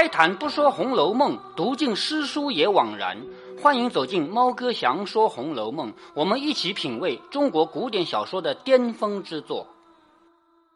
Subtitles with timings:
[0.00, 3.20] 开坛不说《红楼梦》，读尽诗书也枉然。
[3.60, 9.66] 欢迎走进猫哥祥说《红楼梦》，我们一起品味中国古典小说的巅峰之作。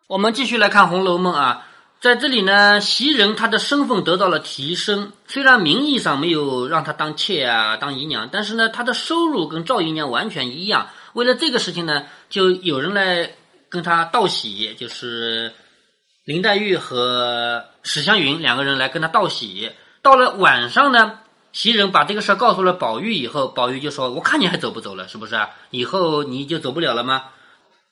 [0.09, 1.69] 我们继续来看《红楼梦》啊，
[2.01, 10.89] 在这里呢，袭人她的身份得到了提升，虽然名义上没有让她当妾啊、当姨娘，但是呢，她的收入跟赵姨娘完全一样。
[11.13, 13.31] 为了这个事情呢，就有人来
[13.69, 15.53] 跟她道喜，就是
[16.25, 19.73] 林黛玉和史湘云两个人来跟他道喜。
[20.03, 21.19] 到了晚上呢，
[21.53, 25.39] 袭人把这个事儿告诉了宝玉以后，宝玉就说：“我看你还走不走了，是不是？
[25.71, 27.25] 以后你就走不了了吗？”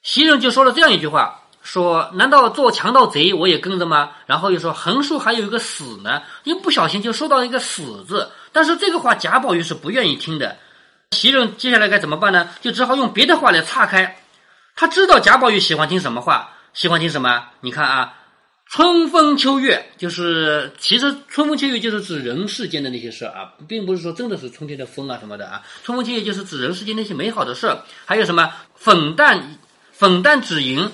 [0.03, 10.57] 袭人就说了这样一句话：“说难道做强盗贼我也跟着吗？”然后又说：“横竖还有一个死呢。”一不小心就说到一个死字，但是这个话贾宝玉是不愿意听的。
[11.11, 12.49] 袭人接下来该怎么办呢？
[12.61, 14.17] 就只好用别的话来岔开。
[14.75, 17.49] 他知道贾宝玉喜欢听什么话，喜欢听什么？
[17.59, 18.13] 你看啊，
[18.73, 25.61] 春风秋月，就是其实春风秋月就是指人世间的那些事啊，并不是说真的是春天的风啊什么的啊。
[25.83, 27.69] 春风秋月就是指人世间那些美好的事
[28.05, 29.57] 还有什么粉淡
[29.91, 30.89] 粉淡紫银，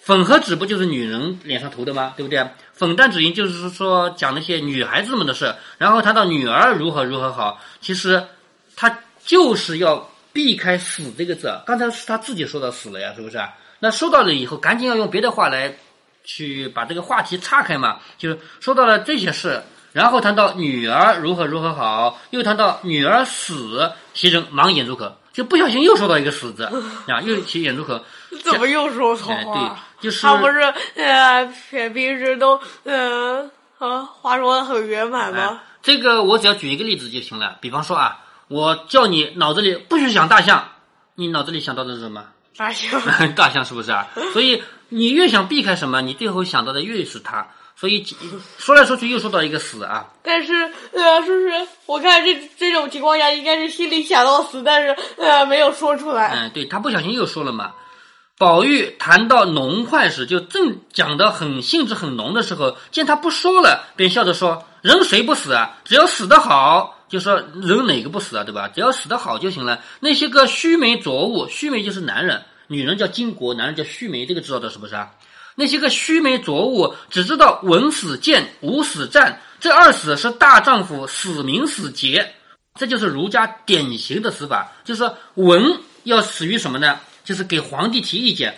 [0.00, 2.14] 粉和紫不就是女人脸上涂的吗？
[2.16, 2.46] 对不对？
[2.72, 8.24] 粉淡紫银就是说讲那些女孩子们的事，然后谈到女儿如何如何好，其实
[8.76, 8.98] 他。
[9.24, 13.38] 就是要避开“死”这个字，刚才是他自己说到“死”了呀，是不是？
[13.78, 15.72] 那说到了以后，赶紧要用别的话来
[16.24, 17.98] 去把这个话题岔开嘛。
[18.18, 26.64] 就是说到了这些事，然后谈到女儿如何如何好，又谈到女儿死，其人忙掩住口，就不小心又说到一个“死”字
[27.08, 28.04] 啊，又起掩住口。
[28.42, 29.78] 怎么又说错话？
[30.00, 30.60] 对，就是他不是
[30.96, 35.60] 呃平时都呃啊话说的很圆满吗？
[35.82, 38.18] 这个我只要举一个例子就行了，比方说啊。
[38.48, 40.72] 我叫你脑子里不许想大象，
[41.14, 42.22] 你脑子里想到的是什么？
[42.54, 43.00] 大象，
[43.34, 44.06] 大象是不是啊？
[44.34, 47.48] 所以你越想避开什么，你最后想到的越是它。
[47.74, 48.06] 所以
[48.58, 50.06] 说来说去又说到一个死啊。
[50.22, 50.52] 但是
[50.92, 51.68] 呃，是不是？
[51.86, 56.32] 我看这这种情况下，应该是心里想到死，但是呃没有说出来。
[56.36, 57.72] 嗯，对他不小心又说了嘛。
[58.38, 65.78] 宝玉谈到浓快时，就正讲的很兴致很浓的时候，见他不说了，便笑着说：“人谁不死啊？
[65.84, 68.68] 只要死得好。”就说人哪个不死啊，对吧？
[68.68, 69.80] 只要死得好就行了。
[70.00, 75.10] 那些个须眉浊物，须眉就是男人，女人叫金国，男人叫须眉，这个知道的是不是啊？
[75.54, 82.34] 那些个须眉浊物，只知道文死谏，武死战，这二死是大丈夫死名死节，
[82.74, 84.72] 这就是儒家典型的死法。
[84.84, 87.00] 就是文要死于什么呢？
[87.24, 88.56] 就是给皇帝提意见，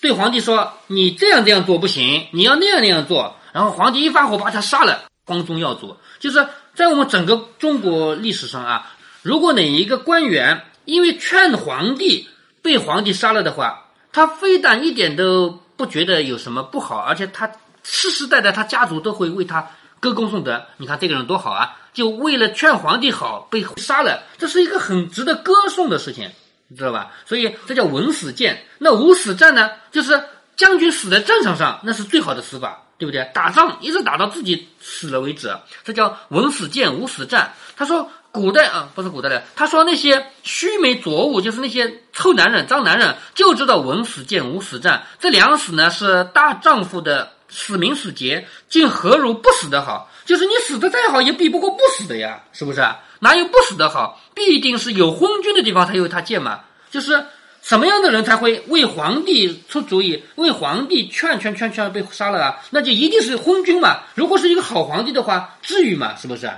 [0.00, 6.46] 对皇帝说你这样这样做不行，你要那样那样做，然后皇帝一发火把他杀了，光宗耀祖，就是。
[6.74, 12.28] 在我们整个中国历史上啊，如果哪一个官员因为劝皇帝
[12.64, 17.52] 被皇帝杀了的话，他非但一点都不觉得有什么不好，而且他
[17.82, 19.68] 世世代代他家族都会为他
[20.00, 20.64] 歌功颂德。
[20.78, 21.76] 你看这个人多好啊！
[21.92, 26.30] 就为了劝皇帝好被杀了，这是一个很值得歌颂的事情，
[26.68, 27.12] 你知道吧？
[27.26, 28.64] 所以这叫文死谏。
[28.78, 29.70] 那武死战呢？
[29.92, 30.24] 就是
[30.56, 32.80] 将军死在战场上，那是最好的死法。
[32.96, 33.28] 对不对？
[33.34, 37.52] 打仗一直打到自己死了为止，这叫文死谏，武死战。
[37.76, 39.44] 他说古代啊，不是古代的。
[39.54, 45.04] 他说那些须眉浊物，就是那些臭男人、脏男人，就知道文死谏，武死战。
[45.20, 50.10] 这两死呢，是大丈夫的死名死节，竟何如不死的好？
[50.24, 52.84] 就是你死的再好，也比不过不死的呀，是不是？
[53.20, 54.20] 哪有不死的好？
[54.34, 57.24] 必定是有昏君的地方才有他谏嘛，就是。
[57.62, 62.60] 什么样的人才会为皇帝出主意，为皇帝劝劝劝劝被杀了啊？
[62.68, 64.00] 那就一定是昏君嘛。
[64.14, 66.14] 如果是一个好皇帝的话，至于吗？
[66.14, 66.50] 是不是？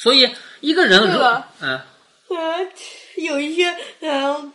[0.00, 0.30] 所以
[0.60, 0.98] 一个人，
[1.60, 1.80] 嗯，
[2.28, 2.66] 呃，
[3.16, 4.52] 有一些，嗯，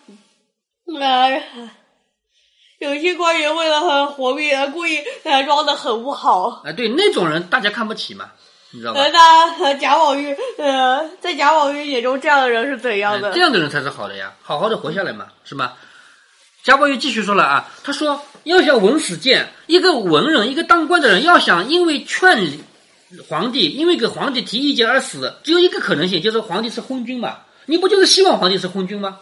[1.00, 1.44] 呃，
[2.80, 5.04] 有一些官员为了活命，故意
[5.46, 6.64] 装的很不好。
[6.66, 8.32] 啊，对，那种人大家看不起嘛。
[8.72, 9.08] 你知道吧？
[9.08, 13.32] 那贾宝玉，呃，在贾宝玉眼中，这样的人是怎样的？
[13.32, 15.74] 这样的人才是好的呀，好好的活下来嘛，是吗？
[16.64, 22.42] 贾宝玉继续说了啊，他说要想文死谏，一个文人，一个当官的人，要想因为劝
[23.28, 27.38] 皇帝，因为给皇帝提意见而死，只有一个可能性，就是皇帝是昏君嘛。
[27.66, 29.20] 你不就是希望皇帝是昏君吗？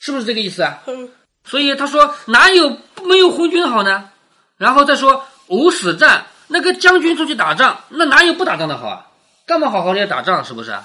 [0.00, 0.82] 是不是这个意思啊？
[0.86, 1.10] 嗯。
[1.44, 4.10] 所以他说哪有没有昏君好呢？
[4.56, 6.26] 然后再说无死战。
[6.48, 9.06] 那个将军出去打仗，那哪有不打仗的好啊？
[9.46, 10.44] 干嘛好好的要打仗？
[10.44, 10.76] 是不是？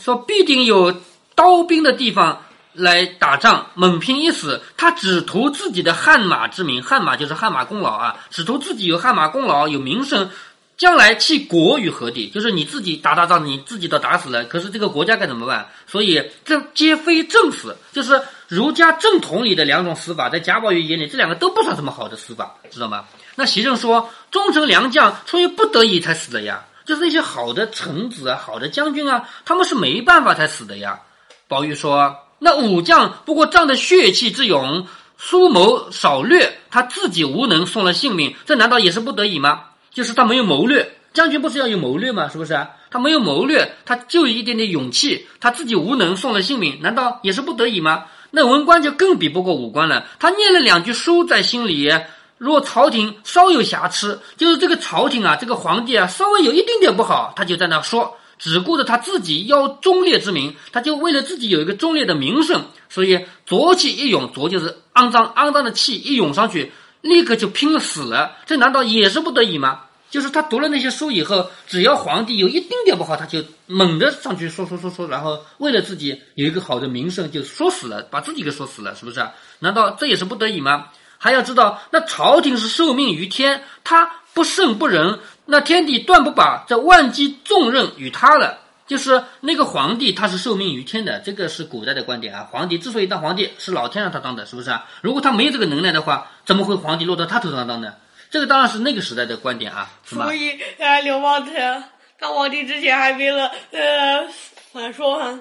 [0.00, 0.94] 说必定有
[1.34, 2.42] 刀兵的地方
[2.72, 10.30] 来打仗，猛拼一死，他只图自己的汗马之名，汗马就是汗马功劳啊，只图自己有汗马功劳，有名声，
[10.78, 12.30] 将来弃国于何地？
[12.30, 15.68] 就是你自己打打仗，你自己都打死了，可是这个国家该怎么办？
[15.88, 23.04] 所以这皆非正死，就是儒家正统里的两种死法，在贾宝玉眼里，这两个都不算什么好的死法，知道吗？
[23.34, 26.64] 那袭政说：“忠臣良将出于不得已才死的呀。
[26.84, 31.00] 就是那些好的臣子啊、好的将军啊，他们是没办法才死的呀。
[31.48, 34.86] 宝玉说：“那武将不过仗着血气之勇，
[35.16, 39.64] 疏谋少略，他自己无能送了性命，这难道也是不得已吗？
[39.98, 42.28] 就是他没有谋略，将军不是要有谋略吗？
[42.28, 42.68] 是不是？
[42.88, 48.04] 他没有谋略，他就有一点点勇气，他自己无能送了性命，难道也是不得已吗？
[48.30, 51.90] 那文官就更比不过武官了，他念了两句书在心里。”
[52.38, 66.70] 若朝廷稍有瑕疵，就是这个朝廷啊，这个皇帝啊，稍微有一丁点不好，他就在那说，只顾着他自己要忠烈之名，他就为了自己有一个忠烈的名声，所以浊气一涌，浊就是肮脏肮脏的气一涌上去，
[67.00, 68.36] 立刻就拼死了。
[68.46, 69.80] 这难道也是不得已吗？
[70.10, 79.26] 就是他读了那些书以后，只要皇帝有一丁点不好，他就猛地上去说说说说，然后为了自己有一个好的名声，就说死了，把自己给说死了，是不是？
[79.58, 80.88] 难道这也是不得已吗？
[81.18, 88.58] 还要知道，那朝廷是受命于天，他不圣不仁，那天帝断不把这万机重任与他了。
[88.86, 92.48] 就是那个皇帝，他是受命于天的，这个是古代的观点啊。
[92.50, 94.86] 皇帝之所以当皇帝，是老天让他当的，是不是啊？
[95.02, 97.92] 如果他没有这个能耐的话，怎么会皇帝落到他头上当呢？
[98.30, 99.90] 这个当然是那个时代的观点啊。
[100.04, 101.84] 所以，呃，刘邦他
[102.18, 104.26] 当皇帝之前还编了，呃，
[104.72, 105.40] 咋说哈，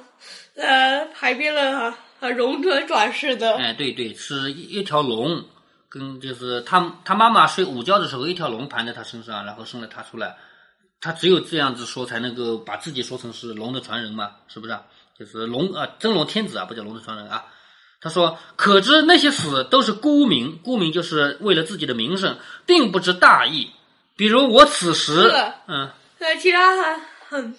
[0.56, 1.78] 呃，还编了
[2.20, 3.56] 啊，龙转转世的。
[3.58, 5.44] 哎，对对，是一一条龙。
[5.90, 10.36] 跟就是他他妈妈睡午觉的时候，一条龙盘在他身上，然后生了他出来，
[11.00, 14.78] 他只有这样子说才能够把自己说成是龙的传人嘛，是不是？
[15.18, 17.46] 就是龙啊，真龙天子啊，不叫龙的传人啊。
[18.02, 23.72] 他说：“可知那些死都是沽名，沽名就是为了自己的名声，并不知大义。
[24.16, 25.14] 比如我此时，
[25.68, 25.90] 嗯，
[26.20, 27.56] 呃，其他还很，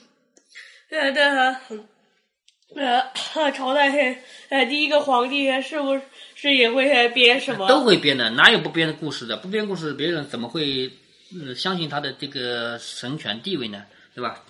[0.90, 1.88] 呃的很。”
[2.76, 3.90] 呃，朝代
[4.50, 5.98] 呃第一个皇帝是不
[6.34, 7.66] 是也会编什么？
[7.66, 9.38] 都会编的，哪有不编的故事的？
[9.38, 10.92] 不编故事，别人怎么会
[11.34, 13.82] 嗯相信他的这个神权地位呢？
[14.14, 14.44] 对吧？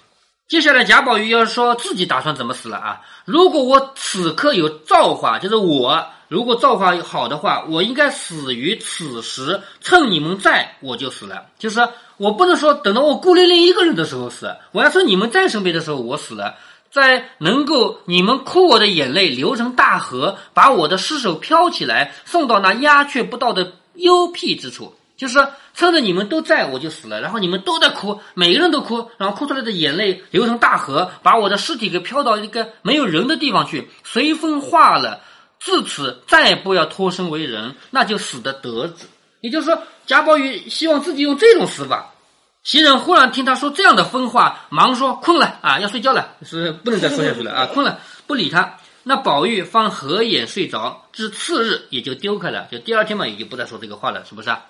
[0.48, 3.02] 接下来贾宝玉要说自己打算怎么死了啊？
[3.26, 11.48] 如果我此刻有造化，就是我如果造化好的话，我应该死于此时，趁你们在，我就死了。
[11.58, 11.86] 就是
[12.16, 16.54] 我不能说等到我孤零零一个人的时候死，我要说你们在身边的时候我死了。
[16.90, 27.20] 在能够你们哭我的眼泪流成大河，把我的尸首飘起来，送到那鸦雀不到的幽僻之处，就是趁着你们都在，我就死了。
[27.20, 35.20] 然后你们都在哭，每个人都哭，然后哭出来的眼泪流成大河，把我的尸体给飘到一个没有人的地方去，随风化了。
[35.60, 39.08] 自此再不要脱身为人，那就死的得子。
[39.40, 42.14] 也就是说，贾宝玉希望自己用这种死法。
[42.62, 54.66] 袭人忽然听他说这样的疯话，忙说：“困了啊，要睡觉了，是不能再说下去了啊，困了，不理他。”那宝玉方合眼睡着，至次日也就丢开了，就第二天嘛，也就不再说这个话了，是不是啊？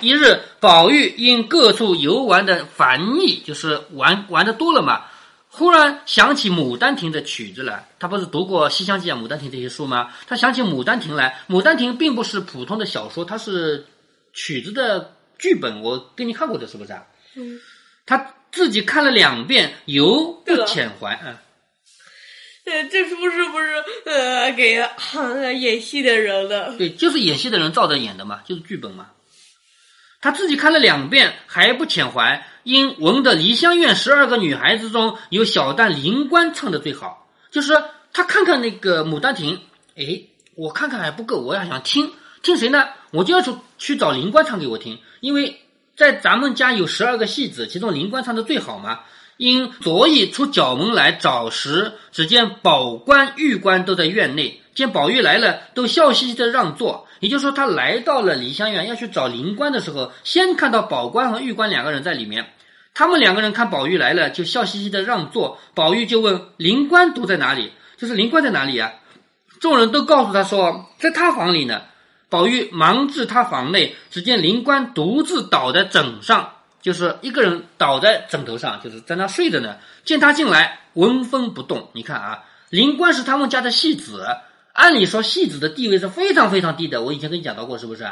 [0.00, 5.04] 一日，宝玉因各处游玩的烦腻，就是玩玩的多了嘛，
[5.48, 7.88] 忽然想起《牡丹亭》的曲子来。
[7.98, 10.12] 他不是读过《西厢记》啊，《牡丹亭》这些书吗？
[10.26, 13.86] 他想起《牡丹亭》来，《牡丹亭》并不是普通的小说，它是
[14.34, 17.04] 曲子的剧本，我给你看过的，是不是啊？
[17.36, 17.60] 嗯，
[18.04, 21.18] 他自己看了两遍，犹不遣怀。
[21.24, 21.36] 嗯，
[22.66, 24.82] 呃，这书是不是呃给
[25.58, 26.76] 演戏的人的？
[26.76, 29.08] 对，就是演戏的人照着演的嘛，就是剧本嘛。
[30.26, 37.80] 他自己看了两遍，还不遣怀，因闻的梨香院十二个女孩子中有小旦灵官唱的最好，就是
[38.12, 39.54] 他看看那个《牡丹亭》，
[39.94, 40.24] 哎，
[40.56, 42.10] 我看看还不够，我要想听
[42.42, 42.88] 听谁呢？
[43.12, 45.62] 我就要去去找灵官唱给我听，因为。
[45.94, 49.00] 在咱们家有十二个戏子，其中灵官唱的最好嘛。
[49.38, 57.05] 因昨夜出角门来找时，只见宝官、玉官都在院内，见宝玉来了，都笑嘻嘻的让座。
[57.20, 62.52] 也就是说，他来到了梨香院要去找灵官的时候，先看到宝官和玉官两个人在里面。
[62.94, 65.58] 他们两个人看宝玉来了，就笑嘻嘻的让座。
[65.74, 67.72] 宝玉就问灵官都在哪里？
[67.98, 68.92] 就是灵官在哪里啊？
[69.60, 71.82] 众人都告诉他说，在他房里呢。
[72.28, 76.50] 宝玉忙至他房内，只见灵官独自倒在枕上，
[76.82, 79.76] 就是一个人倒在枕头上，就是在那睡着呢。
[80.04, 81.88] 见他进来，纹风不动。
[81.92, 84.26] 你看啊，灵官是他们家的戏子，
[84.76, 87.02] 按理说戏子的地位是非常非常低的。
[87.02, 88.06] 我以前跟你讲到过，是不是？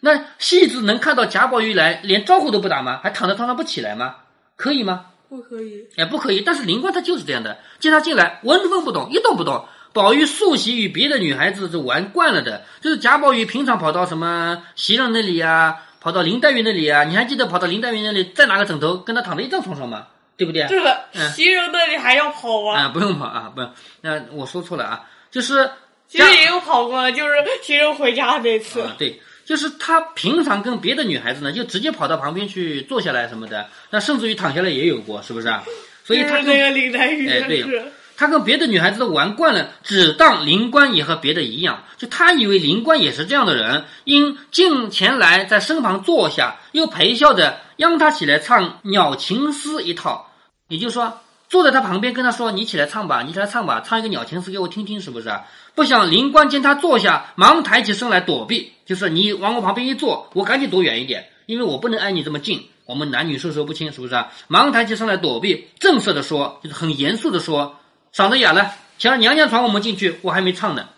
[0.00, 3.00] 那戏子能看到贾宝玉来，连招呼都不打吗？
[3.02, 4.16] 还躺在床上不起来吗？
[4.56, 5.06] 可以吗？
[5.28, 5.86] 不可以。
[5.96, 6.40] 哎，不可以。
[6.40, 9.64] 但是灵官他就是这样的，见他进来，纹风不动，一动不动。
[9.92, 20.06] 宝玉素习与别的女孩子是玩惯了的，就是贾宝玉平常跑到什么袭人那里啊，跑到林黛玉那里啊，你还记得跑到林黛玉那里再拿个枕头跟她躺在一张床上吗？
[20.36, 20.66] 对不对？
[20.68, 22.78] 对了，袭人那里还要跑吗？
[22.78, 25.70] 啊，不用跑啊，不用，那我说错了啊，就是
[26.10, 28.84] 其实也有跑过，就是其实回家那次。
[28.98, 29.22] 对。
[29.42, 35.64] 就是他平常跟别的女孩子呢，就直接跑到旁边去坐下来什么的，那甚至于躺下来也有过，是不是啊？
[36.06, 50.30] 所以他跟就是那个林黛玉哎对，他跟别的女孩子都玩惯了，只当灵官也和别的一样，就他以为灵官也是这样的人，因近前来在身旁坐下，又陪笑着央他起来唱《鸟情诗》一套，
[50.68, 51.20] 也就是说。
[51.50, 55.28] 坐在他旁边跟他说：“你起来唱吧，你起来唱吧，唱一个鸟情诗给我听听，是不是？”
[55.74, 62.68] 不想灵官见他坐下，忙抬起身来躲避，就是你往我旁边一坐，我赶紧躲远一点，因为我不能挨你这么近。
[62.86, 64.24] 我们男女授受不亲，是不是？
[64.46, 67.80] 忙抬起身来躲避，正色的说，就是很严肃的说
[68.14, 70.88] ：“嗓子哑了，前儿娘娘传我们进去，我还没唱呢。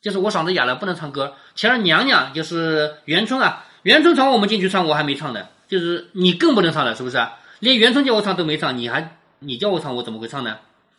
[0.00, 1.34] 就是我嗓子哑了，不能唱歌。
[1.54, 5.48] 前儿娘娘就是元春啊，元春传我们进去唱，我还没唱呢。
[5.68, 7.18] 就是你更不能唱了，是不是？
[7.60, 10.58] 连元春叫我唱都没唱，你还你叫我唱，我怎么会唱呢？”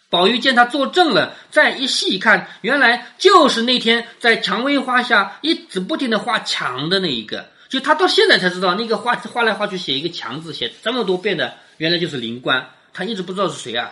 [0.10, 7.48] 宝玉见他坐正了，再一细看，原来就是那天在蔷薇花下一直不停的画墙的那一个。
[7.69, 12.72] 就他到现在才知道，那个画画来画去写一个强字，写这么多遍的，原来就是灵官。
[12.91, 13.91] 他一直不知道是谁啊，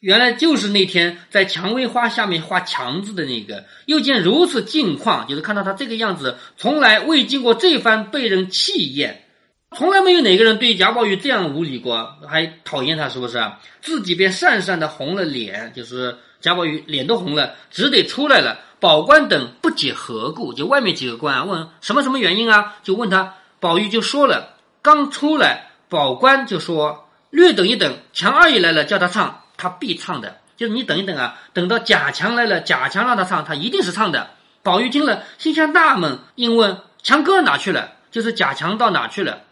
[0.00, 3.64] 原来就是那天在蔷薇花下面画强字的那个。
[3.86, 9.25] 又见如此境况，就是看到他这个样子，从来未经过这番被人气焰。
[9.74, 13.42] 从来没有哪个人对贾宝玉这样无礼过，还讨厌他，是不是？
[13.82, 18.60] 自己便讪讪的红了脸，就是贾宝玉脸都红了，只得出来了。
[18.78, 24.54] 宝官等不解何故，就外面几个官啊问什么什么原因啊，就问他，宝玉就说了。
[24.82, 30.38] 刚出来，宝官就说略等一等，强二爷来了，叫他唱，他必唱的。
[30.56, 34.30] 就是你等一等啊，等到贾强来了，贾强让他唱，他一定是唱的。
[34.62, 37.94] 宝玉听了，心下纳闷，应问强哥哪去了？
[38.12, 39.42] 就是贾强到哪去了？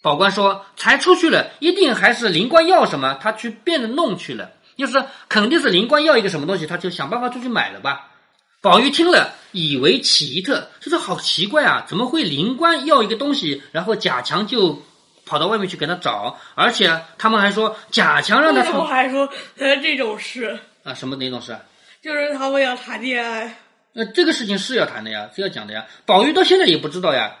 [0.00, 4.52] 宝官说：“才出去了，一定还是灵官要什么，他去变着弄去了。
[4.76, 8.10] 就是肯定是灵官要一个什么东西，他就想办法出去买了吧。”
[8.60, 11.84] 宝玉听了，以为奇特，就是好奇怪啊！
[11.86, 14.82] 怎么会灵官要一个东西，然后贾强就
[15.24, 19.28] 跑到外面去给他找，而且他们还说贾强让他为什么从还说
[19.58, 20.58] 呃这种事？
[20.82, 21.60] 啊什么哪种事啊？
[22.02, 23.58] 就是他们要谈恋爱，
[23.94, 25.86] 呃，这个事情是要谈的呀，是要讲的呀。
[26.04, 27.36] 宝玉到现在也不知道呀。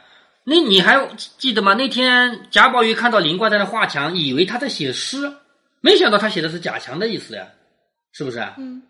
[0.50, 1.74] 那你还记得吗？
[1.74, 5.30] 那天贾宝玉看到林官在那画墙，以为他在写诗，
[5.82, 7.48] 没想到他写的是贾强的意思呀，
[8.12, 8.54] 是不是啊？
[8.56, 8.82] 嗯。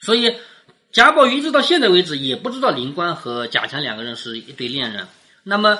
[0.00, 0.36] 所以
[0.92, 5.06] 贾宝玉一直到现在为止也不知道林官和贾强两个人是一对恋人。
[5.42, 5.78] 那么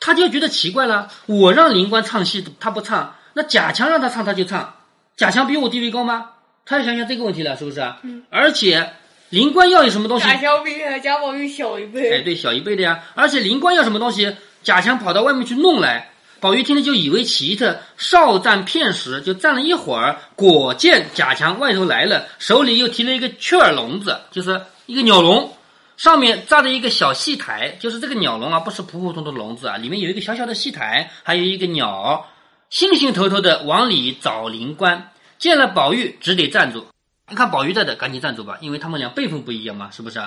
[0.00, 4.74] 他就觉得奇怪了：我让林官唱戏，他不唱；那贾强让他唱，他就唱。
[5.16, 6.30] 贾强比我地位高吗？
[6.64, 8.00] 他要想想这个问题了，是不是啊？
[8.02, 8.24] 嗯。
[8.28, 8.92] 而且
[9.32, 10.26] 林官要有什么东西？
[10.26, 10.72] 贾强比
[11.02, 13.02] 贾宝玉小一哎，辈，对，小一辈的呀。
[13.14, 25.50] 而且灵官要什么东西，贾强跑到外面去弄来，宝玉听了就以为奇特，少站片时，就站了一会儿，果见贾强外头来了，手里又提了一个雀儿笼子，就是一个鸟笼，
[25.96, 32.28] 上面扎着一个小戏台，就是这个鸟笼啊，不是普普通通的笼子啊，里面有一个小小的戏台，还有一个鸟，
[32.68, 36.84] 兴兴头头的往里找灵官，见了宝玉，只得站住。
[37.32, 40.20] 你看宝玉在的，赶紧站住吧，因为他们俩辈分不一样嘛，是不是？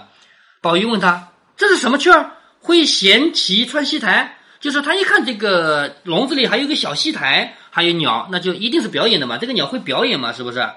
[0.59, 2.31] 宝玉问他：“这是什么雀儿？
[2.61, 9.37] 会衔旗穿戏台？”就是他一看这个笼子里还有个小戏台，还有鸟，那就一定是表演的嘛。
[9.37, 10.67] 这个鸟会表演嘛，是不是？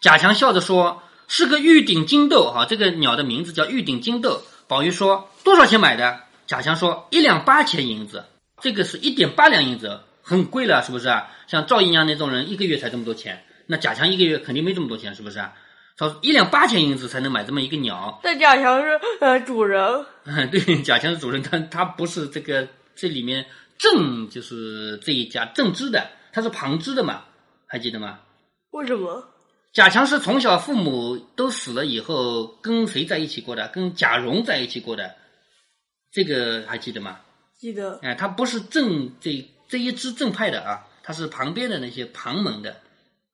[0.00, 8.24] 贾强笑着说：“是个玉顶金豆，哈，这个鸟的名字叫玉顶金豆。”宝玉说：“多少钱买的？”贾强说：“一两八钱银子，
[8.60, 11.14] 这个是一点八两银子，很贵了，是不是？
[11.46, 15.54] 像赵姨娘那种人，一个月才这么多钱，那贾强一个月肯定没这么多钱，是不是啊？
[15.96, 20.04] 说一两八千银子才能买这么一个鸟，但贾强是呃主人，
[20.50, 23.46] 对，贾强是主人，但他不是这个这里面
[23.78, 27.24] 正就是这一家正支的，他是旁支的嘛，
[27.66, 28.18] 还记得吗？
[28.72, 29.22] 为什么？
[29.72, 33.68] 贾强是从小父母都死了以后跟谁在一起过的？
[33.68, 35.14] 跟贾蓉在一起过的，
[36.10, 37.20] 这个还记得吗？
[37.56, 42.80] 记得哎，他不是正这这一支正派的啊，他是旁边的那些旁门的。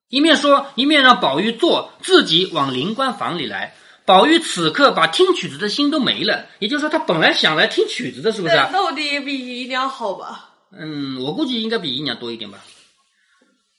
[0.09, 3.75] 一面说，一面让宝玉坐，自己往灵官房里来。
[4.05, 8.71] 宝玉此刻把听曲子的心都没了，也就是说，他本来想来听曲子的，是不是啊？
[8.71, 10.51] 但到底比姨娘好吧？
[10.71, 12.59] 嗯，我估计应该比姨娘多一点吧。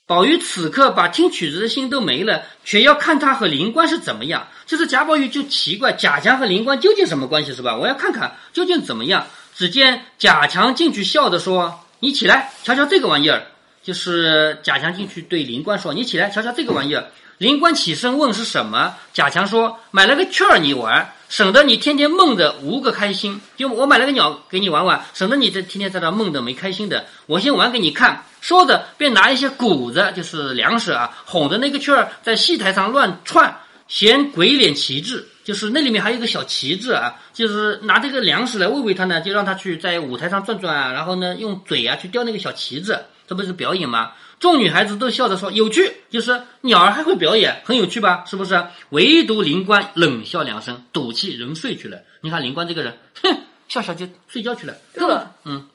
[0.06, 4.48] 宝玉此刻把听曲子的心都没了，却要看他和灵官是怎么样。
[4.66, 7.76] 就是贾宝玉就奇怪，贾强和灵官究竟什么关系是吧？
[7.76, 9.26] 我要看看究竟怎么样。
[9.54, 13.46] 只见贾强进去笑着说：“你起来瞧瞧这个玩意儿。”
[13.88, 17.06] 就是贾强进去对灵官说：“你起来瞧瞧这个玩意儿。”
[17.38, 23.40] 灵官起身问是什么，贾强说：“买了个雀儿你玩，省得你天天梦着无个开心。
[23.56, 27.06] 就我买了个鸟给你玩玩，省得你这天天在那梦着没开心的。
[27.24, 33.56] 我先玩给你看。”说着便拿一些谷子，就是粮食啊，哄着那个雀儿在戏台上乱窜，
[33.88, 35.26] 嫌鬼脸旗帜。
[35.44, 44.12] 就是那里面还有一个小旗帜啊，就是拿这个粮食来喂喂它呢，就让它去在舞台上转转啊，然后呢用嘴啊去叼那个小旗子，这不是表演吗？
[44.40, 48.24] 众女孩子都笑着说有趣，就是鸟儿还会表演，很有趣吧？
[48.26, 48.66] 是不是？
[48.90, 51.98] 唯独灵官冷笑两声，赌气仍睡去了。
[52.22, 53.36] 你看灵官这个人，哼，
[53.68, 54.74] 笑笑就睡觉去了。
[54.94, 55.68] 对了，嗯，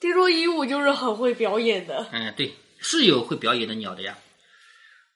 [0.00, 2.06] 听说鹦鹉就是很会表演的。
[2.10, 4.16] 嗯，对，是有会表演的鸟的呀。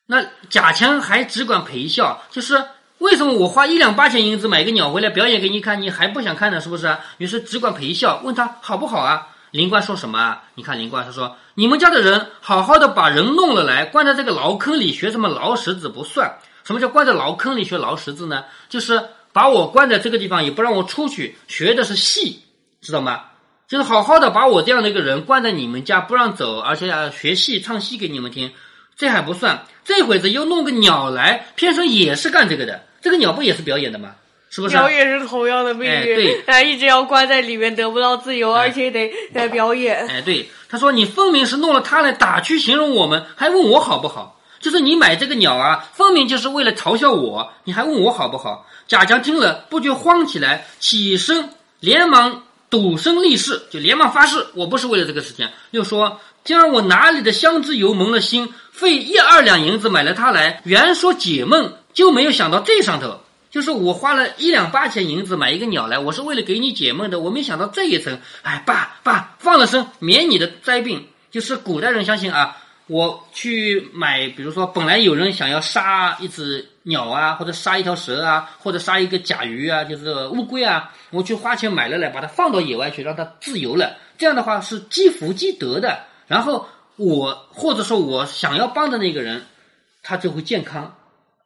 [0.07, 2.63] 那贾强还只管陪笑，就是
[2.99, 6.61] 为什么我花一两八钱银子买个鸟回来表演给你看，你还不想看呢？
[6.61, 6.97] 是不是？
[7.19, 9.29] 于是只管陪笑，问他好不好啊？
[9.53, 10.45] 灵官说什么啊？
[10.55, 16.39] 你看灵官他说：“你们家的人好好的把人弄了来，关在这个牢坑里学什么牢石子不算。
[16.65, 18.45] 什么叫关在牢坑里学牢石子呢？
[18.71, 22.43] 就是把我关在这个地方，也不让我出去，学的是戏，
[22.81, 23.25] 知道吗？
[23.69, 28.53] 就是好好的把我这样的一个人关在你们家不让走，而且要学戏唱戏给你们听，
[28.97, 29.67] 这还不算。
[29.85, 32.87] 这会子又弄个鸟来，偏生也是干这个的。
[33.03, 34.15] 这个鸟不也是表演的吗？
[34.55, 34.77] 是不是？
[34.77, 40.07] 鸟也是同样的命运，对， 他一直要关在里面，得不到自由，而且得在表演。
[40.07, 44.39] 哎，对，他说你分明是弄了它来打趣形容我们，还问我好不好？
[44.61, 48.67] 就是你买这个鸟啊，分明就是为了嘲笑我，你还问我好不好？
[48.87, 51.49] 贾强听了不觉慌起来，起身
[51.81, 55.49] 连忙赌声立誓，就连忙发誓，我不是为了这个事情。
[55.71, 63.22] 又说今儿我哪里的香脂油蒙了心，费一二两银子买了它来，原说解闷，就没有想到这上头。
[63.53, 67.21] 就是我花了一两八钱银子买一个鸟来，我是为了给你解闷的。
[67.21, 71.07] 我没想到这一层，哎，爸爸放了生，免你的灾病。
[71.31, 72.57] 就是古代人相信啊，
[72.87, 83.99] 我去买，比如说本来有人想要杀一只鸟啊，或者杀一条蛇啊，或者杀一个甲鱼啊，就是乌龟啊，我去花钱买了来，把它放到野外去，让它自由了。
[84.17, 86.05] 这样的话是积福积德的。
[86.27, 86.67] 然后
[86.97, 89.45] 我或者说我想要帮的那个人，
[90.03, 90.97] 他就会健康。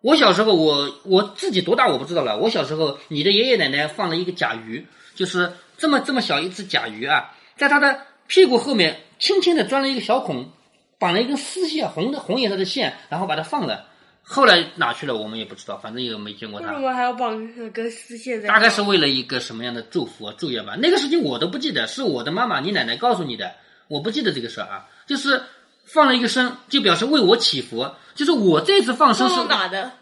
[0.06, 2.38] 我小时候，我我自己多大我不知道了。
[2.38, 10.52] 我小时候，你的爷爷奶奶放了一个甲鱼，就是这么这么小一只甲鱼啊，在它的屁股后面轻轻的钻了一个小孔，
[11.00, 13.88] 绑了一根丝线，红的红颜色的线，然后把它放了。
[14.22, 16.68] 后来哪去了，我们也不知道，反正也没见过它。
[16.68, 18.46] 为什么还要绑根丝线在？
[18.46, 20.76] 大概是为了一个什么样的祝福啊、祝愿吧。
[20.80, 23.54] 那个事情我都不记得，是我的妈妈、你奶奶告诉你的，
[23.88, 24.86] 我不记得这个事儿啊。
[25.04, 25.42] 就是
[25.86, 27.90] 放了一个生，就表示为我祈福。
[28.14, 29.92] 就是我这次放生是哪的？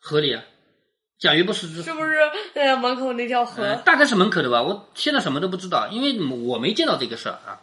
[0.00, 0.42] 河里啊，
[1.18, 2.16] 甲鱼不是是不是
[2.54, 3.74] 呃门口那条河？
[3.84, 4.62] 大概是门口的吧。
[4.62, 7.60] 我现在什么都不知道，因为我没见到这个事儿啊。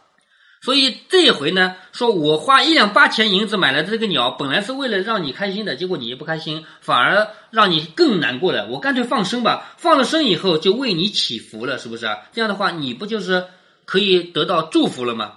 [0.62, 8.66] 所以这一回呢，说我花一两八钱银子买来的这个鸟，本来是为了让你开心的，结果你也不开心，反而让你更难过了。
[8.66, 12.18] 我干脆放生吧，放了生以后就为你祈福了，是不是啊？
[12.32, 13.44] 这样的话，你不就是
[13.84, 15.34] 可以得到祝福了吗？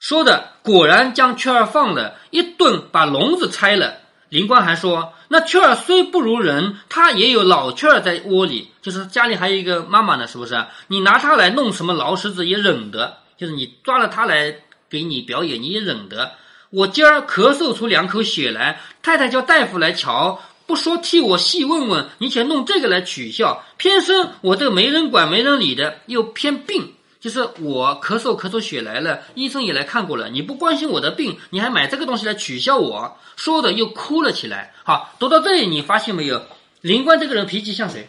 [0.00, 3.94] 说的果然将雀儿放了一顿，把笼子拆了。
[4.28, 10.66] 灵官还说：“那雀儿虽不如人，它也有老雀儿在窝里，就是家里还有一个妈妈呢，是不是？
[10.88, 14.54] 你拿它来弄什么劳石子也忍得，就是你抓了它来
[14.90, 16.32] 给你表演，你也忍得。
[16.70, 30.28] 我今儿咳嗽出两口血来，太太叫大夫来瞧，不说替我细问问，你且弄这个来取笑，偏生我这个没人管没人理的，又偏病。”就是我咳嗽咳出血来了，医生也来看过了。
[30.28, 34.72] 你不关心我的病，你还买这个东西来取笑我，说的又哭了起来。
[34.84, 36.46] 好，读到这里，你发现没有？
[36.80, 38.08] 林冠这个人脾气像谁？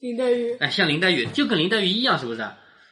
[0.00, 0.56] 林黛玉。
[0.58, 2.46] 哎，像林黛玉，就跟林黛玉一样，是不是？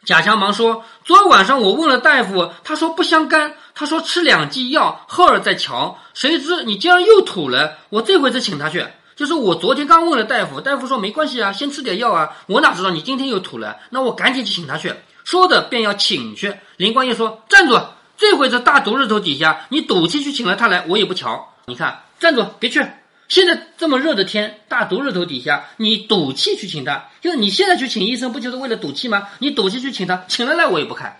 [0.06, 5.98] 贾强忙说：“昨晚上我问了大夫，他说不相干，他说吃两剂药，后儿再瞧。
[6.12, 8.86] 谁知你竟然又吐了，我这回再请他去。
[9.16, 12.36] 就是我昨天刚问了大夫，大夫说没关系啊，先吃点药啊。
[12.48, 13.78] 我哪知道你今天又吐了？
[13.90, 17.80] 那我赶紧去请他去。”说着便要请去，林官又说：“站住！
[18.16, 21.52] 这回这大毒日头底下，你赌气去请了他来，我也不瞧。
[21.66, 22.86] 你看，站住，别去！
[23.26, 29.28] 现在这么热的天，大毒日头底下，你赌气去请他，就是你现在去请医生，不就是为了赌气吗？
[29.40, 31.16] 你赌气去请他，请了来我也不看。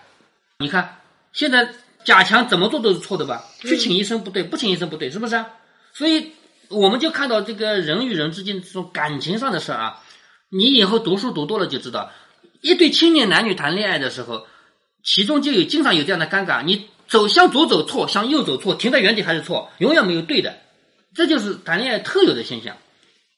[0.59, 1.01] 你看，
[1.33, 1.67] 现在
[2.05, 3.43] 贾强怎么做都是错的吧？
[3.59, 5.43] 去请医生不对，不请医生不对，是不是？
[5.93, 6.31] 所以
[6.69, 9.99] 我们就看到这个人与人之间这种感情上的事儿啊，
[10.49, 12.11] 你以后读书读多了就知道。”
[12.65, 14.47] 一对青年男女谈恋爱的时候，
[15.03, 20.57] 其中就有经常有这样的尴尬：你走向左走错，向右走错，停在原地还是错，永远没有对的。
[21.13, 22.75] 这就是谈恋爱特有的现象。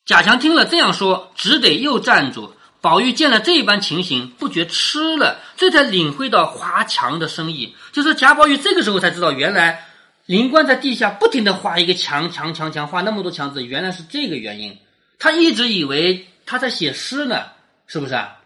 [0.06, 2.54] 贾强听了这样说，只得又站住。
[2.80, 7.76] 宝玉见了这般情形，不觉吃了，这才领会到画墙的深意。
[7.92, 9.88] 就是贾宝玉这个时候才知道，原来
[10.26, 14.78] 灵官在地下不停的画一个墙，墙，墙，墙，画那么多墙纸，原来是这个原因。
[15.20, 17.48] 他一直以为他在写诗呢，
[17.88, 18.38] 是不是啊？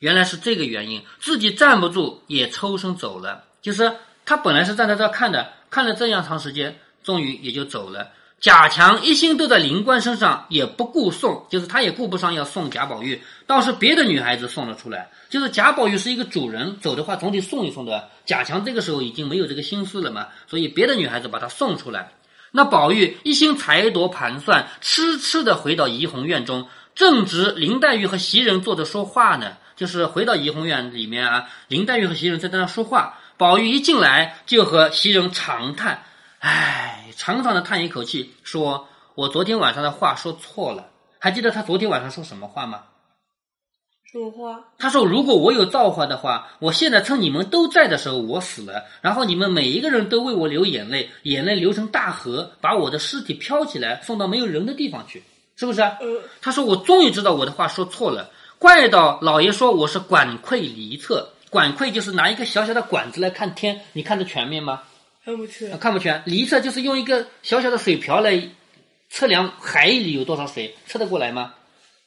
[0.00, 3.44] 原来是这个原因，自己站不住也抽身走了。
[3.60, 3.92] 就是
[4.24, 8.08] 他本来是站在这看的，看了这样长时间，终于也就走了。
[8.40, 15.10] 贾强一心都在灵官身上，也不顾送，就是他也顾不上要送贾宝玉，倒是别的女孩子送了出来。
[15.28, 18.08] 就是贾宝玉是一个主人，走的话总得送一送的。
[18.24, 22.12] 贾强这个时候已经没有这个心思了嘛，所以别的女孩子把他送出来。
[22.52, 29.58] 那宝玉一心才夺盘算，痴痴的回到怡红院中，正值林黛玉和袭人坐着说话呢。
[29.80, 36.02] 就是回到怡红院里面啊，林黛玉和袭人在那说话，宝玉一进来就和袭人长叹。
[36.40, 40.90] 唉，长长的叹一口气，说：“我昨天晚上的话说错了。
[41.18, 42.82] 还记得他昨天晚上说什么话吗？
[44.12, 44.60] 什么话？
[44.76, 55.22] 他说：如果我有造化的话，我现在趁你们都在的时候我死了，然后你们每一个人都为我流眼泪，眼泪流成大河，把我的尸体飘起来送到没有人的地方去，
[55.56, 55.80] 是不是？
[55.80, 58.28] 嗯，他说：我终于知道我的话说错了，
[58.60, 64.82] 怪到老爷说我是管窥离测，管窥就是拿一个小小的管子来看天，你看得全面吗？”
[65.24, 66.22] 看不全，看不全。
[66.26, 68.50] 离测就是用一个小小的水瓢来
[69.08, 71.54] 测量海里有多少水，测得过来吗？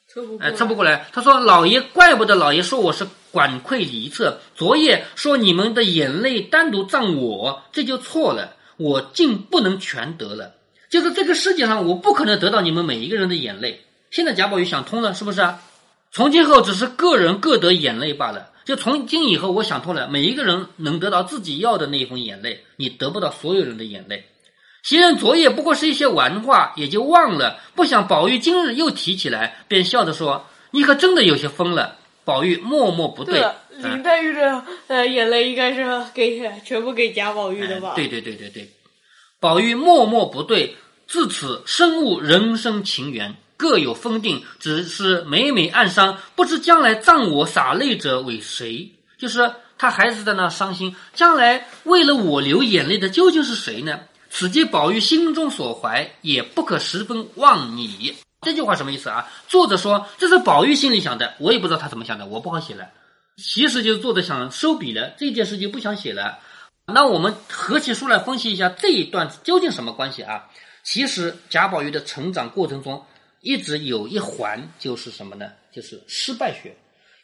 [0.06, 1.08] 测不过，哎，测不过来。
[1.12, 4.38] 他说：“老爷，怪不得老爷说我是管窥离测。
[4.54, 8.54] 昨夜说你们的眼泪单独葬我，这就错了。
[8.76, 10.54] 我竟不能全得了。
[10.88, 13.84] 就是这个世界上，我不可能得到你们每一个人的眼泪。
[14.12, 15.60] 现在贾宝玉想通了，是不是啊？
[16.14, 24.24] 从今后只是个人各得眼泪罢了。”就从今以后，我想通了，每一个人能得到自己要的那一份眼泪，你得不到所有人的眼泪。
[24.82, 27.60] 袭人昨夜不过是一些玩话，也就忘了。
[27.74, 33.44] 不想宝玉今日又提起来，便笑着说：“你可真的有些疯了。”宝玉默默不对。
[33.76, 37.92] 林黛玉的呃眼泪应该是给全部给贾宝玉的吧？
[37.96, 38.70] 对对对对对。
[39.40, 40.74] 宝玉默默不对，
[41.06, 43.36] 自此深悟人生情缘。
[43.56, 48.90] 各有封定，只是每每暗伤，不知将来葬我洒泪者为谁？
[49.16, 54.00] 就是他还是在那伤心，将来为了我流眼泪的究竟是谁呢？
[54.28, 58.14] 此皆宝玉心中所怀，也不可十分忘你。
[58.40, 59.28] 这句话什么意思啊？
[59.48, 62.88] 作者说这是宝玉心里想的，我也不知道他怎么想的，我不好写了。
[63.36, 66.38] 其实就是作者想收笔了，这件事就不想写了。
[66.92, 70.44] 那我们合起书来分析一下这一段究竟什么关系啊？
[70.82, 73.06] 其实贾宝玉的成长过程中。
[73.44, 75.52] 一直有一环就是什么呢？
[75.70, 76.74] 就是失败学。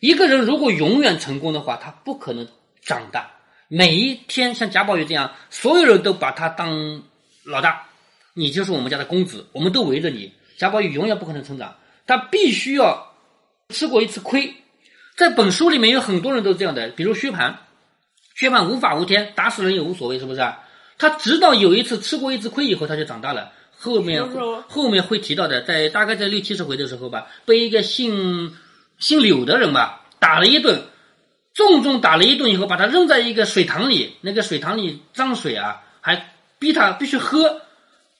[0.01, 2.47] 一个人如果永远成功的话，他不可能
[2.83, 3.31] 长大。
[3.69, 7.03] 每一天像贾宝玉这样，所有人都把他当
[7.45, 7.87] 老大，
[8.35, 10.33] 你就是我们家的公子，我们都围着你。
[10.59, 13.15] 贾宝玉永远不可能成长，他必须要
[13.71, 14.55] 吃过一次亏。
[15.17, 17.55] 在本书里面有很多人都这样的，比如薛蟠，
[18.35, 20.41] 薛蟠无法无天，打死人也无所谓，是不是？
[20.99, 23.53] 他直到有一次吃过一次亏以后，他就长大了。
[23.83, 24.23] 后面
[24.69, 28.55] 后面会提到的，在大概在六七十回的时候吧，被一个姓
[28.99, 30.83] 姓柳的人吧打了一顿，
[31.55, 37.63] 重重打了一顿以后，把他扔在一个水塘里，那个水塘里脏水啊，还逼他必须喝，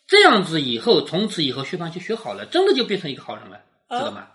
[0.07, 3.59] 这样子以后，从此以后薛蟠就学好了，真的就变成一个好人了，
[3.91, 4.29] 知道吗？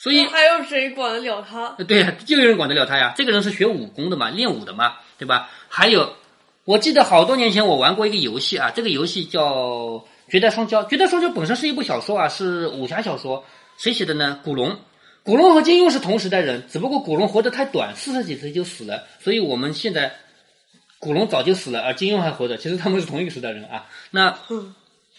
[0.00, 1.76] 所以还有谁管得了他？
[1.86, 3.14] 对呀，就有人管得了他呀。
[3.16, 5.48] 这个人是学武功的嘛，练武的嘛，对吧？
[5.68, 6.16] 还有，
[6.64, 10.04] 我记得好多年前我玩过一个游戏啊，这个游戏叫。
[10.32, 13.44] 绝代双骄，绝代双骄本身是一部小说啊，是武侠小说。
[13.76, 14.40] 谁写的呢？
[14.42, 14.78] 古龙。
[15.22, 19.04] 古龙和金庸是同时代人，只不过古龙活得太短，四十几岁就死了。
[19.20, 20.10] 所以我们现在
[20.98, 22.56] 古龙早就死了，而金庸还活着。
[22.56, 23.84] 其实他们是同一个时代人啊。
[24.10, 24.38] 那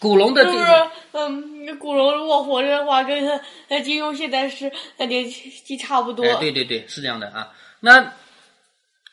[0.00, 0.66] 古龙的就是
[1.12, 3.40] 嗯，古龙如果活着的话，跟
[3.84, 5.30] 金庸现在是那年
[5.64, 6.24] 纪差不多。
[6.24, 7.52] 哎，对对对，是这样的啊。
[7.78, 8.14] 那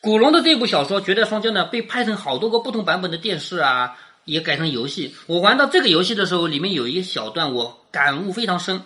[0.00, 3.96] 古龙的这部小说《绝代双骄》呢，被拍成好多个不同版本的电视啊。
[4.24, 5.14] 也改成游戏。
[5.26, 8.82] 我玩到这个游戏的时候，里面有一小段，我感悟非常深。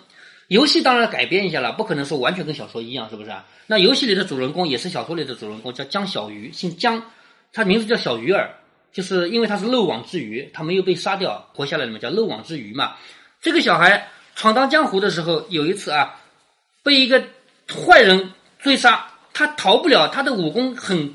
[0.47, 3.45] 游戏当然改编一下了，不可能说完全跟小说一样，是不是啊？
[3.65, 7.03] 那游戏里的主人公也是小说里的主人公，叫江小鱼，姓江，
[7.51, 8.51] 他名字叫小鱼儿，
[8.93, 12.95] 就是因为他是漏网之鱼，他没有被杀掉，活下来了嘛，叫漏网之鱼嘛。
[13.41, 16.21] 这个小孩闯荡江湖的时候，有一次啊，
[16.81, 17.21] 被一个
[17.67, 21.13] 坏人追杀，他逃不了，他的武功很，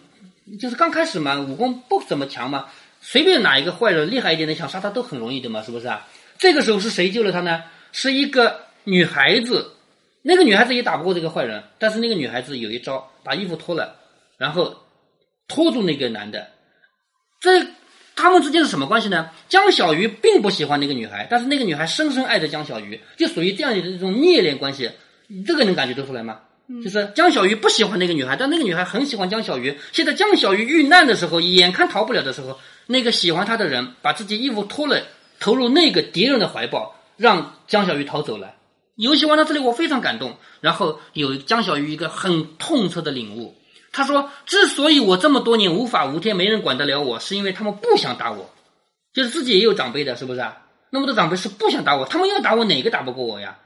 [0.61, 2.67] 就是刚开始嘛，武功不怎么强嘛。
[3.05, 6.07] 随便哪一个坏人厉害一点的想杀他都很容易的嘛，是不是啊？
[6.39, 7.65] 这个时候是谁救了他呢？
[7.91, 9.73] 是一个女孩子，
[10.23, 13.97] 那个女孩子也打不过这个坏人，但是那个女孩子有一招，把衣服脱了，
[14.39, 14.77] 然后
[15.49, 16.49] 拖住那个男的。
[17.41, 17.67] 这
[18.15, 19.31] 他们之间是什么关系呢？
[19.49, 24.91] 江小鱼并不喜欢那个女孩，但是那个女孩深深爱着江小鱼，就属于这样的一种孽恋关系。
[25.45, 26.41] 这个能感觉得出来吗？
[26.83, 29.77] 就是江小鱼不喜欢那个女孩，但那个女孩很喜欢江小鱼。
[29.93, 32.59] 现在江小鱼遇难的时候，眼看逃不了的时候。
[32.87, 35.03] 那个喜欢他的人把自己衣服脱了，
[35.41, 38.55] 投入那个敌人的怀抱，让江小鱼逃走了。
[38.97, 40.37] 游戏玩到这里，我非常感动。
[40.61, 43.57] 然后有江小鱼一个很痛彻的领悟，
[43.91, 48.51] 他说：“之所以我这么多年无法无天，没人管得了我，是因为他们不想打我，
[49.13, 50.59] 就是自己也有长辈的，是不是啊？
[50.91, 53.59] 那么多长辈是不想打我，他们要打我，哪个打不过我呀？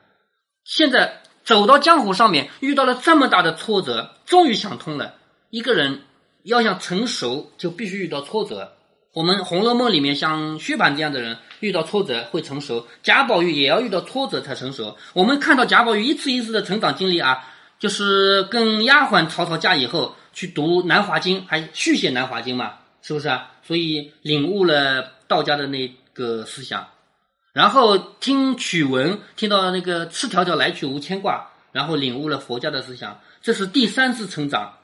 [0.64, 5.14] 现在走到江湖上面，遇到了这么大的挫折，终于想通了。
[5.50, 6.02] 一个人
[6.44, 8.75] 要想成熟，就必须遇到挫折。
[9.16, 14.94] 我们《红楼梦》里面像薛蟠这样的人，遇到挫折会成熟；贾宝玉也要遇到挫折才成熟。
[15.14, 17.42] 我们看到贾宝玉一次一次的成长经历啊，
[17.78, 23.52] 就是跟丫鬟吵吵架以后，去读《南华经》，还续写《南华经》嘛，是不是啊？
[23.62, 26.86] 所以领悟了道家的那个思想。
[27.54, 34.74] 然后听曲文，听到那个“赤条条来去无牵挂”，然后领悟了佛家的思想，这是第三次成长。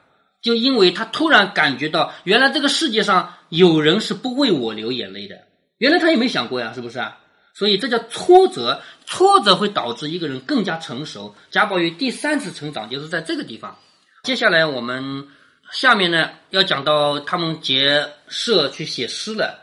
[0.41, 5.35] 就因为他突然感觉到，原来这个世界上有人是不为我流眼泪的，
[5.77, 7.19] 原来他也没想过呀，是不是啊？
[7.53, 11.35] 所以这叫挫折，挫折会导致一个人更加成熟。
[11.51, 13.77] 贾宝玉第三次成长就是在这个地方。
[14.23, 15.27] 接下来我们
[15.71, 19.59] 下面呢要讲到他们结社去写诗了。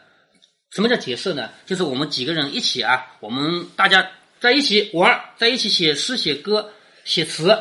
[0.70, 1.50] 什么叫结社呢？
[1.66, 6.70] 就是我们几个人一起啊，我们大家在一起玩，在一起写诗、写歌、
[7.02, 7.60] 写词，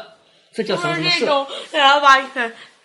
[0.53, 1.47] 这叫什么什么社？
[1.71, 2.21] 然后把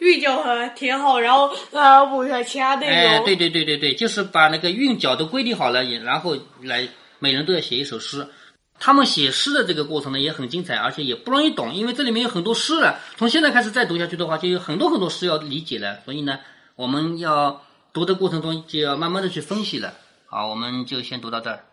[0.04, 2.94] 韵脚和挺好，然后呃补上其他内容。
[2.94, 6.86] 哎，对对对对对，就是把那个韵脚都规定好了，也然后来
[7.18, 8.26] 每人都要写一首诗。
[8.78, 13.00] 他们写诗的这个过程呢也很精彩，而且也不容易懂，因为这里面有很多诗了。
[13.16, 16.00] 从现在开始再读下去的话，就有很多很多诗要理解了。
[16.04, 16.38] 所以呢，
[16.76, 17.62] 我们要
[17.92, 19.94] 读的过程中就要慢慢的去分析了。
[20.26, 21.64] 好，我们就先读到这儿。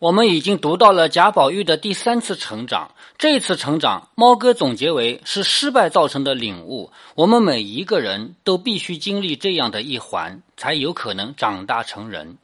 [0.00, 6.92] 我们已经读到了贾宝玉的第三次成长，这次成长，猫哥总结为是失败造成的领悟。
[7.16, 12.38] 我们每一个人都必须经历这样的一环，才有可能长大成人。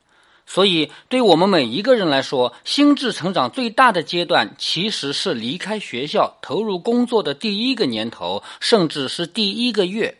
[0.46, 10.18] 所以，对我们每一个人来说，心智成长最大的阶段，其实是离开学校、投入工作的第一个年头，甚至是第一个月。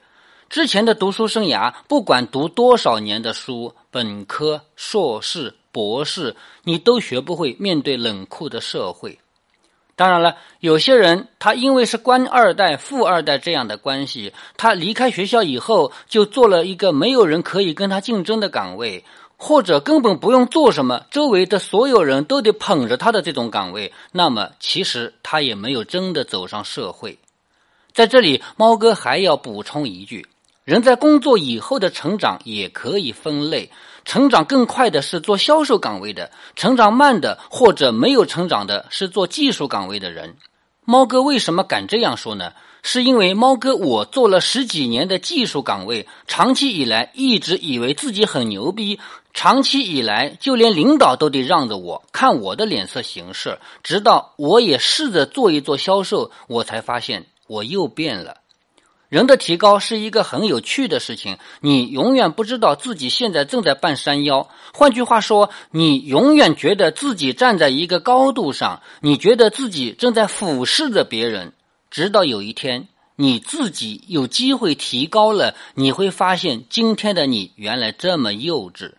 [0.54, 9.18] 之前的读书生涯，不管读多少年的书，本科、硕士、博士，你都学不会面对冷酷的社会。
[9.96, 19.04] 当然了，有些人他因为是官二代、富二代这样的关系，他离开学校以后，就做了一个没有人可以跟他竞争的岗位。
[19.36, 27.18] 或者根本不用做什么，周围的所有人都得捧着他的这种岗位，那么其实他也没有真的走上社会。
[27.92, 30.24] 在这里，猫哥还要补充一句：
[30.64, 33.70] 人在工作以后的成长也可以分类，
[34.06, 40.36] 成长更快的是做销售岗位的，成长慢的或者没有成长的是做技术岗位的人。
[40.86, 42.52] 猫哥为什么敢这样说呢？
[42.82, 48.98] 是因为猫哥我做了十几年的技术岗位，长期以来一直以为自己很牛逼，
[49.34, 53.58] 长期以来就连领导都得让着我，看我的脸色行事。
[53.82, 58.38] 直到我也试着做一做销售，我才发现我又变了。
[59.08, 64.48] 人的提高是一个很有趣的事情，你永远不知道自己现在正在半山腰。
[64.72, 71.52] 换句话说，你永远觉得自己站在一个高度上，你觉得自己正在俯视着别人。
[71.90, 78.94] 直到有一天，你自己有机会提高了，你会发现今天的你原来这么幼稚。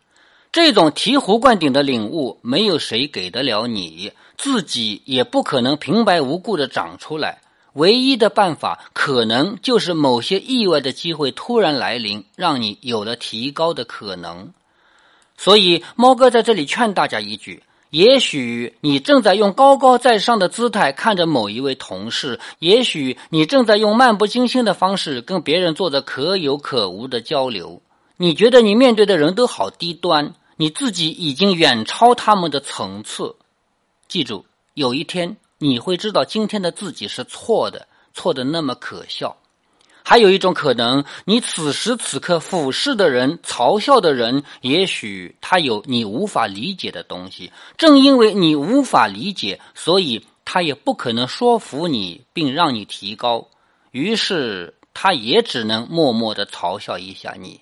[0.53, 7.41] 这种醍醐灌顶的领悟，没有谁给得了你，自己也不可能平白无故的长出来。
[7.75, 14.53] 唯一的办法，可能就是某些意外的机会突然来临，让你有了提高的可能。
[15.37, 27.81] 所以，猫哥在这里劝大家一句：也许你正在用高高在上的姿态看着某一位同事，也许你正在用漫不经心的方式跟别人做着可有可无的交流。
[28.15, 33.35] 你觉得你面对的人都好低端，你自己已经远超他们的层次。
[34.07, 35.35] 记住，有一天。
[35.57, 39.37] 你会知道今天的自己是错的，错的那么可笑。
[40.03, 47.51] 还有一种可能，你此时此刻俯视的人、嘲笑的人，也许他有你无法理解的东西。
[47.77, 53.47] 正因为你无法理解，所以他也不可能说服你并让你提高。
[53.89, 57.61] 于是，他也只能默默的嘲笑一下你。